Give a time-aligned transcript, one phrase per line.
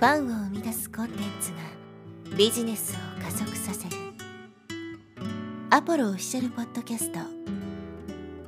[0.00, 3.96] ファンを生み出すコンテンツがビジネスを加速させる。
[5.68, 7.18] アポロオフィシャルポッドキャスト。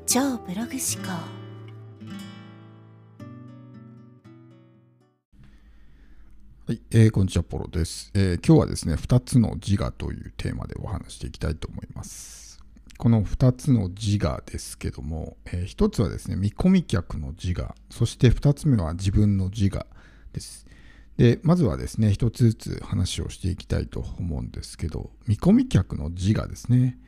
[0.07, 1.13] 超ブログ思考。
[6.69, 12.65] はい、えー、こんにちは、ポロです、えー今日はですね、2つの自我というテーマでお話していきたいと思います。
[12.97, 19.87] この2つの自我ですけども、え1つはですね、見込み客の自我、そして2つ目は自分の自我
[20.33, 20.67] です。
[21.17, 26.99] で、まずはですね、1つずつ話をしていきたいと思うんですけど、見込み客の自我ですね。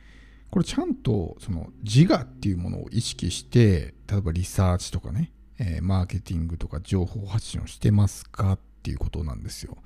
[0.51, 9.77] これちゃんとその自我っていうものを意識して、例えばリサーチとかね、えーマーケティングとか情報発信をしてますかっていうことなんですよ。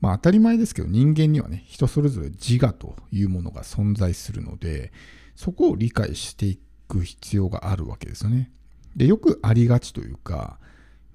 [0.00, 4.92] まあ当たり前ですけど人間にはね、人それぞれ自我というものが存在するので、
[5.34, 8.52] そこを理解していく必要があるわけですよね。
[8.96, 10.58] で、よくありがちというか、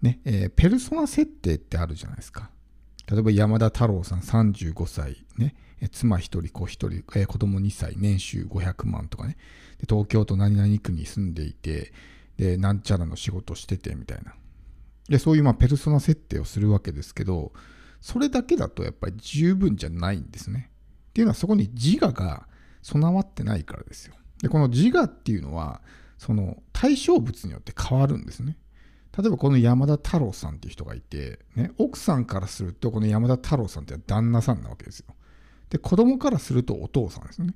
[0.02, 2.50] ね、えーペルソナ設定ってあるじゃないですか。
[3.08, 5.56] 例えば山田太郎さん35歳、ね、
[5.92, 9.38] 妻1人、子1人、えー子供2歳、年収500万とかね、
[9.80, 11.94] で東京都何々区に住んでいて、
[12.38, 14.34] で、なんちゃらの仕事しててみたいな。
[15.10, 17.52] で、そういうまあペルソナ設定をするわけですけど、
[18.00, 20.70] それだけだとやっぱり十分じゃないんですね。
[21.10, 22.48] っていうのはそこに自我が
[22.82, 24.16] 備わってないからですよ。
[24.42, 25.82] で、この自我っていうのは、
[26.18, 28.58] その対象物によって変わるんですね。
[29.18, 35.08] 例えばこの山田太郎さんっていう人がいて、ね、奥さんからするとこの山田太郎さんって旦那さんなわけですよ。
[35.70, 37.54] で、子供からするとお父さんですね。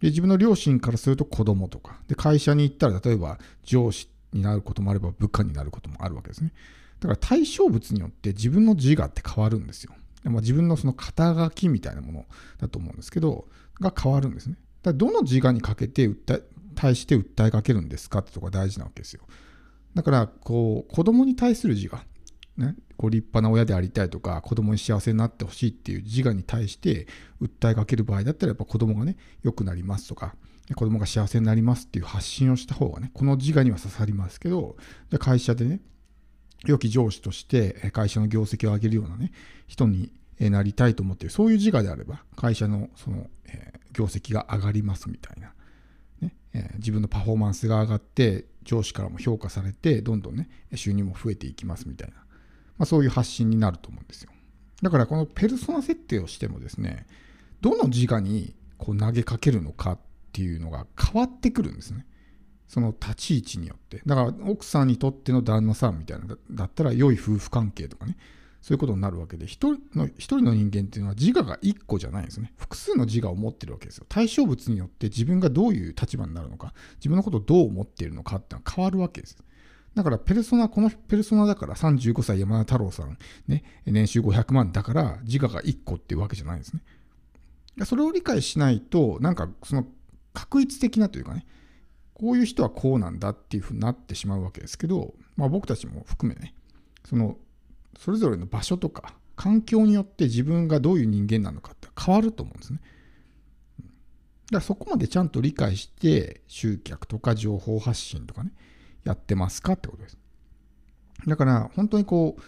[0.00, 2.00] で、自分の両親からすると子供とか。
[2.08, 6.52] で、会社に行ったら例えば上司になることもあれば部下になることもあるわけですね。
[7.00, 9.94] だから対象物によって自分の自我って変わるんですよ。
[10.24, 12.26] まあ、自分のその肩書きみたいなもの
[12.58, 13.48] だと思うんですけど、
[13.80, 14.56] が変わるんですね。
[14.82, 16.42] だからどの自我にかけて訴え、
[16.74, 19.22] 対して訴えかけるんですかってとこが大事なわけですよ。
[19.98, 22.00] だから、こう、子供に対する自我、
[22.56, 27.08] ね、こう立派な親でありたいとか、子供に幸せになってほしいっていう自我に対して
[27.42, 30.36] 訴えかける場合だったら、やっぱ子供がね、良くなりますとか、
[30.76, 34.76] 子供が幸せになりますっていう発信をした方がね、この自我には刺さりますけど、
[35.10, 35.80] じゃあ会社でね、
[36.64, 39.32] 良き上司として会社の業績を上げるようなね、
[39.66, 45.54] 人になりたいと思っている、そういう自我であれば、会社のその、え業績が上がりますみたいな、
[46.20, 52.24] ねえ自分のパフォーマンスが上がって、上司からも評価されて、どんどんね、収入も増えていきますみたいな、ま
[52.80, 54.30] あ、そういう発信になると思うんですよ。
[54.82, 57.06] だから、このペルソナ設定をしてもですね、
[57.62, 59.98] どの自我にこう投げかけるのかっ
[60.32, 62.04] ていうのが変わってくるんですね。
[62.68, 64.02] その立ち位置によって。
[64.04, 68.18] だから奥さんにとっての旦那さんみたいなだったら良い夫婦関係とかね、
[68.60, 72.52] そういうことになるわけで、一人の人の人間っていうのは自我が一個じゃないんですね。
[72.56, 74.06] 複数の自我を持ってるわけですよ。
[74.08, 79.36] 対象物によって自分がどういう立場になるのか、自分のことをどう思っているのかっていうのは変わるわけです。
[79.94, 86.82] だから、ペルソナ、このペルソナだから35歳山田太郎さん、ね、年収500万だから自我が1個っていうわけじゃないんですね。
[87.84, 89.86] それを理解しないと、なんかその
[90.34, 91.46] 確一的なというかね、
[92.14, 96.54] こういう人はこうなんだっていうふうになってしまうわけですけど、まあ、僕たちも含めね、
[97.04, 97.36] その
[97.96, 102.80] それぞれの場所とか環境によって自分がどういう人間なのかって変わると思うんですね。
[103.78, 103.90] だか
[104.52, 108.52] らそこまでちゃんと理解して集客とか情報発信とかね、
[109.04, 110.18] やってますかってことです。
[111.26, 112.42] だから本当にこう、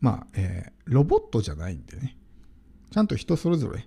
[0.00, 2.16] まあ、えーロボットじゃないんでね、
[2.90, 3.86] ちゃんと人それぞれ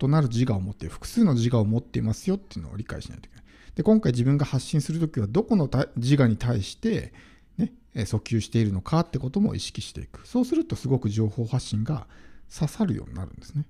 [0.00, 3.44] 異なる自我を持って、複数の自我を持っていますよっていうのを理解しないといけない。
[3.74, 7.12] で、今回自分が発信するときは、どこの自我に対して、
[7.58, 10.26] ね、訴求しているのかってことも意識していく。
[10.26, 12.06] そうすると、すごく情報発信が
[12.52, 13.66] 刺さるようになるんですね。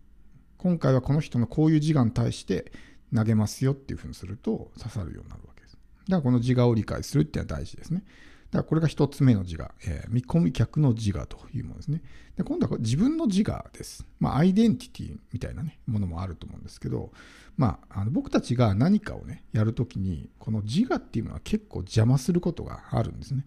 [0.58, 2.72] 今回はこの人のこういう自我に対して
[3.14, 5.72] 投げますよっていうふうにすると刺さるようになるわけです。
[5.72, 8.04] だからこの自我を理解するっていうのは大事ですね。
[8.52, 12.02] だからこれが一つ目の自我、えー見込み客の自我というものですね。
[12.36, 14.06] で今度は自分の自我です。
[14.20, 17.12] まあ、アイデンティティみたいなね、ものもあると思うんですけど、
[17.56, 23.46] まあ、あの僕たちが何かをね、やるときに、この自我っていうのは結構邪魔することがあるんですね。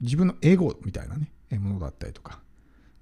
[0.00, 2.40] 自分のエゴみたいなね、ものだったりとか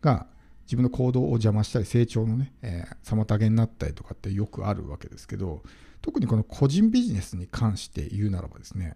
[0.01, 0.27] が、
[0.67, 5.63] 自分の行動を邪魔したり、成長のね、えー妨げになったりとかってよくあるわけですけど、
[6.03, 8.95] 特にこの個人ビジネスに関して言うならばですね、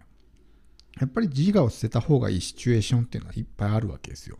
[0.99, 4.37] やっぱり自我を捨てた方がいいシチュエーションっていうのはいっぱいあるわけですよ。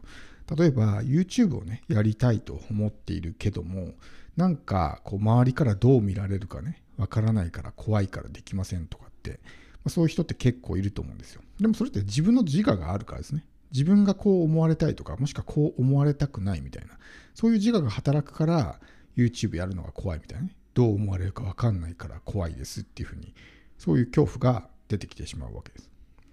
[0.56, 3.94] 例えば YouTube をね、やりたいと思っているけども、
[4.36, 9.48] なんかこう周りからどう見られるかね、わからないから怖いからできませんとかって、ま
[9.86, 11.42] あそういう人って結構いると思うんですよ。
[11.60, 13.46] でもそれって自分の自我があるからですね。
[13.74, 16.98] 自分がこう思われたいとか、もしくはこう思われたくないみたいな、
[17.34, 18.80] そういう自我が働くから
[19.18, 20.56] YouTube やるのが怖いみたいなね。
[20.74, 23.34] どう思われるかわかんないから怖いですっていうふうに、
[23.78, 25.90] そういう恐怖が出てきてしまうわけです。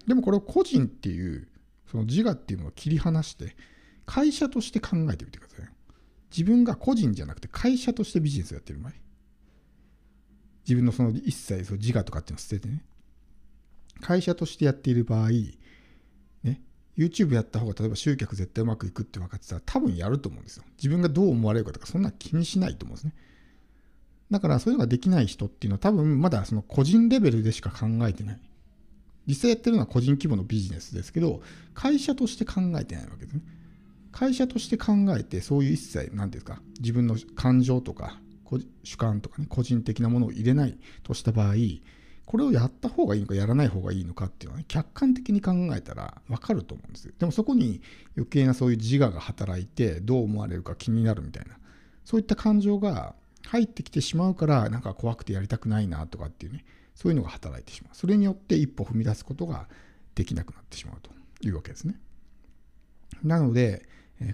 [0.07, 1.47] でもこれを個人っていう、
[1.89, 3.55] その自我っていうのを切り離して、
[4.05, 5.69] 会社として考えてみてください。
[6.31, 8.93] 自分が個人じゃなくて会社としてビジネスをやってる場合
[10.65, 12.83] 自分のその一切その自我とかっていうのを捨ててね
[13.99, 15.29] 会社としてやっている場合
[16.97, 20.63] YouTube やった方が例えば集客絶対うまくいくって分かってたら多分やると思うんですよ。
[20.77, 23.13] 自分がどう思われるかとかそんな気にしないと思うんですね。
[24.29, 28.39] だからそういうのができない人っていうのは多分まだその個人レベルでしか考えてない。
[29.27, 31.41] 実際やってるのは個人規模のビジネスですけど
[31.73, 33.41] 会社として考えてないわけですね。
[34.11, 38.19] 会社として考えてそういう一切何ていうか自分の感情とか
[38.83, 41.55] 主観とかね個人的なものを入れないとした場合
[42.31, 47.13] これをやった方がいいのかやらない方がいいのかっていうのは、ね、客観的に考えたら分かると思うんですよ。
[47.19, 47.81] でもそこに
[48.15, 51.57] 余計なそういう自我が働いてどう思われるか気になるみたいな
[52.05, 53.15] そういった感情が
[53.47, 56.63] 入ってきてしまうからなんか怖くてやりたくないなとかっていうね
[56.95, 57.97] そういうのが働いてしまう。
[57.97, 59.67] それによって一歩踏み出すことが
[60.15, 61.11] できなくなってしまうと
[61.45, 61.99] いうわけですね。
[63.23, 63.85] なので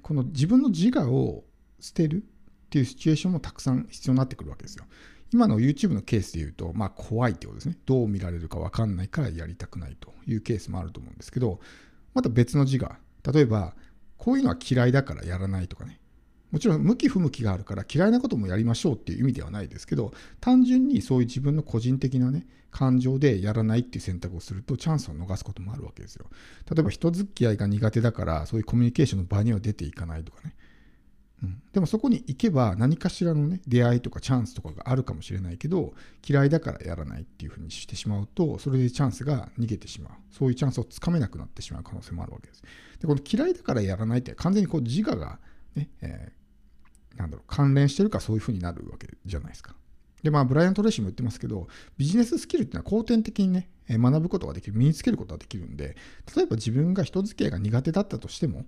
[0.03, 1.45] この自分の自我を
[1.79, 4.85] 捨てるっていうシチュエーションもたくさん必要になってくるわけですよ。
[5.31, 7.77] 今の YouTube のケースで言うと、まあ怖いってことですね。
[7.85, 11.59] どう見られるか分かんないからやりたくないというケースもあると思うんですけど、
[12.13, 12.97] また別の自我。
[13.31, 13.75] 例えば、
[14.17, 15.99] こういうのは嫌いだからやらないとかね。
[16.51, 26.27] もちろん向き不向きがあるから嫌いなこともやりましょうっていう意味ではないですけど単純にそういう自分の個人的なね感情でやらないっていう選択をするとチャンスを逃すこともあるわけですよ
[26.69, 30.55] 例えば人付き合いが苦手だからそういうコミュニケーションの場には出ていかないとかね
[31.43, 35.93] うん、でもそこに行けば何かしらのね出会いとかチャンスとかがあるかもしれないけど
[36.27, 40.13] 嫌いだからやらないっていうふうにしてしまうとそれでチャンスが逃げてしまう。
[40.31, 42.63] そういうチャンスをつかめなくなってしまう可能性もあるわけです。
[42.99, 45.39] でこの嫌いだからやらないって完全にこう自我が
[45.75, 49.75] ね、えー、なんだろう関連してるかそういうふうになるわけじゃないですか。
[50.23, 51.67] でまあブライアント・レーシーも言ってますけど
[51.97, 55.95] ビジネススキルっていうのは後天的にね学ぶことができる身につけることができるんで
[56.35, 58.65] 例えば自分が人付き合いが苦手だったとしても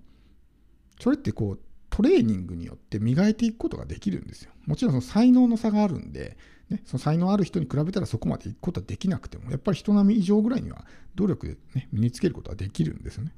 [1.00, 4.52] それってこうトレーニングによって磨いていくことができるんですよ。
[4.66, 6.38] もちろんその才能の差があるんで、
[6.70, 13.34] ね、その才能ある人に比べたらそこまでいくことはできなくても、やっぱり人並み以上ぐらいには努力で、ね、身につけることはできるんですよね。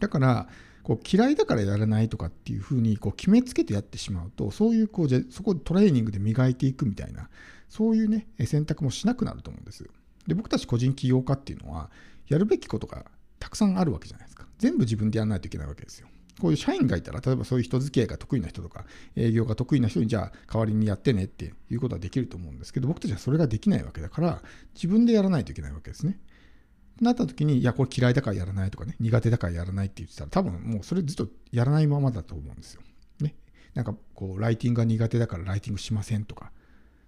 [0.00, 0.48] だから、
[0.82, 7.28] こう嫌いだからやらないとかっていうふうにこう決めつけてやってしまうと、そういうこうじゃそこでトレーニングで磨いていくみたいな、
[7.68, 9.88] そういうね、選択もしなくなると思うんです。
[10.26, 11.90] で、僕たち個人起業家っていうのは、
[12.26, 13.06] やるべきことが
[13.38, 14.46] たくさんあるわけじゃないですか。
[14.58, 16.08] 全部自分でやらないといけないわけですよ。
[16.40, 18.84] こういう社員がいたら、例えばそういう人付き合いが得意な人とか、
[19.14, 24.42] 営業が得意な人に、じゃあ代わりにやってねっていうことはできると思うんですけど、僕たちはそれができないわけだから、
[24.74, 26.18] 自分でやらないといけないわけですね。
[27.00, 32.82] なった時に、いや、これ嫌いだからやらないとかね、苦手だからやらないって言ってたら、多分もうそれずっとやらないままだと思うんですよ。
[33.20, 33.34] ね。
[33.74, 36.52] なんかこう、ライティングが苦手だからライティングしませんとか、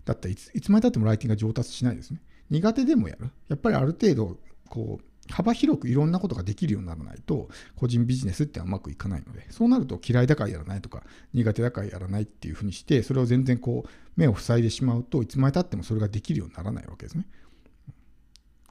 [0.05, 2.23] だったらいついつまでたってもライティングが上達しないですね。
[2.51, 3.31] 苦手でもやる。
[3.49, 4.39] やっぱりある程度、
[4.69, 17.27] こう、幅広くいろんなことができるようにならないと、個人ビジネスってうまくいかないので、そうなると嫌いだからやらないとか、苦手だからやらないっていうふうにして、それを全然こう、目を塞いでしまうといつまでたってもそれができるようにならないわけですね。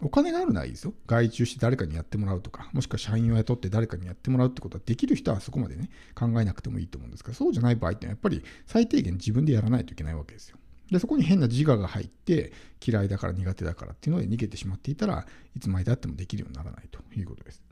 [0.04, 0.94] お金があるのはいいですよ。
[1.06, 10.58] 外注して誰かにやってもらうとか、もしくは社員を雇って誰かにやってもらうってことはできる人はそこまでね、考えなくてもいいと思うんですが、そうじゃない場合ってやっぱり最低限自分でやらないといけないわけですよ。
[10.92, 12.52] で、そこに変な自我が入って、
[12.86, 17.64] 嫌いだから苦手だからっていうので逃げてしまっていたらいつまでたってもできるようにならないということです。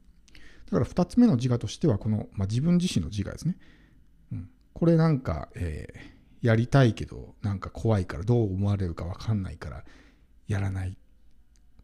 [0.71, 3.57] だから2つ目の自我としては、この、まあ、自分自身の自我ですね。
[4.31, 9.83] うん、これなんか、えー、やりたいけど、なんか怖いから、どう思われるか分かんないから、
[10.47, 10.97] やらない。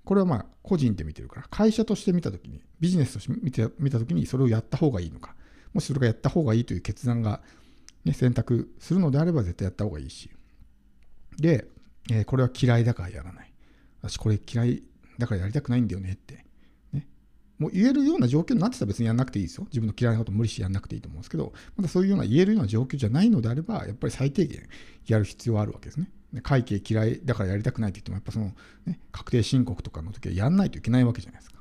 [0.05, 5.35] これはまあ個人で見てるから、会社として見たときに、ビジネスとして見て見たときに、それをやった方がいいのか、
[5.73, 7.41] もしそれがやった方がいいという決断が、
[8.05, 10.29] ね、選択するのであれば絶対やった方がいいし、
[11.37, 11.67] で、
[12.11, 13.53] えー、これは嫌いだからやらない。
[14.01, 14.83] 私これ嫌い
[15.17, 16.45] だからやりたくないんだよねって。
[16.93, 17.07] ね。
[17.57, 19.65] もう言えるような状況になってたら別にやんなくていいですよ。
[19.65, 24.67] 自分の嫌いなこと無理してやんなくていいと思うんですけど、まだそういうような言えるような状況じゃないのであれば、やっぱり最低限
[25.07, 26.11] やる必要はあるわけですね。
[26.43, 28.53] 会計嫌いだからやりたくないって言っても、やっぱその、
[28.85, 31.59] ね、確定申告とかの時はやんないといけないわけじゃないですか。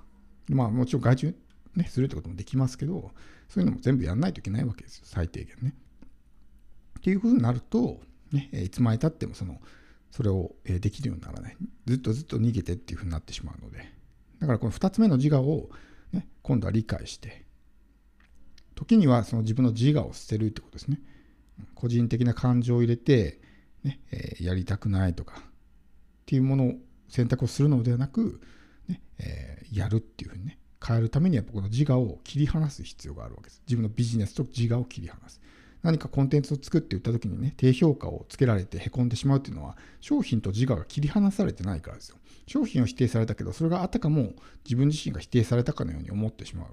[0.48, 1.34] まあもちろん外注、
[1.76, 3.12] ね、するってこともできますけど、
[3.48, 5.04] そういうのも全部やんないといけないわけですよ。
[5.06, 5.74] 最低限ね。
[6.98, 8.00] っていうふうになると、
[8.34, 9.60] ね、いつまでたってもその、
[10.10, 11.56] それをできるようにならない。
[11.86, 13.92] ずっとずっと逃げてっていうふうになってしまうので。
[14.40, 15.70] だからこの2つ目の自我を、
[16.12, 17.44] ね、今度は理解して、
[18.74, 21.00] 時にはその自分の自我を捨てるってことですね。
[21.74, 23.40] 個人的な感情を入れて、
[23.84, 25.42] ねえー、やりたくないとかっ
[26.26, 26.74] ていうものを
[27.08, 28.40] 選択をするのではなく、
[28.88, 33.62] ねえー、やるっていうふうにね変えるためにはこの自我を切り離す必要があるわけです。
[33.66, 35.40] 自分のビジネスと自我を切り離す。
[35.84, 42.16] 何かコンテンツを作って売った時にね、低評価をつけられてへこんでしまうっていうのは、商品と自我が切り離されてないからですよ。
[42.46, 44.32] 商品を否定されたけど、それがあたかも
[44.64, 46.68] 自分自身が否定されたかのように思ってしまう。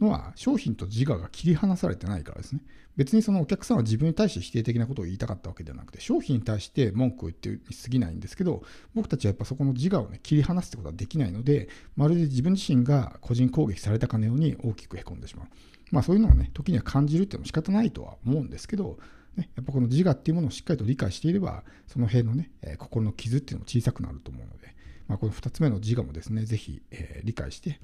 [0.00, 2.60] のは商品と自我が切り離されてないからですね。
[2.96, 8.62] 別にそのお客さんは自分に対して否定的なことを言いたかったわけではなくて、商品に対して文句を言ってに過ぎないんですけど、
[8.94, 15.46] 僕たちはやっぱそこの自我をね、切り離すってことはできないので、まるで自分自身が個人攻撃されたかのように大きくへこんでしまう。
[15.90, 18.98] まあそういうのをね、時には感じるっていうのも仕方ないとは思うんですけど、
[19.36, 24.74] ね、やっぱこの自我っていうものをしっかりと理解していれば、その辺のね、えー、心の傷っていうのも小さくなると思うので、
[25.08, 27.80] まあ、この2つ目の自我もですね、ぜひ、えー、理解して、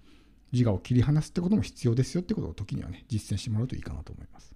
[0.53, 4.55] 自我を切り離すってことも必要ですよってことを時にはね、実践してもらうといいかなと思います。